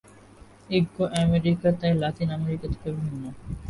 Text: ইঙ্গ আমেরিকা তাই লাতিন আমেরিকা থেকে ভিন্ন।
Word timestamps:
ইঙ্গ 0.69 0.95
আমেরিকা 1.23 1.69
তাই 1.79 1.93
লাতিন 2.01 2.29
আমেরিকা 2.37 2.65
থেকে 2.73 2.89
ভিন্ন। 2.97 3.23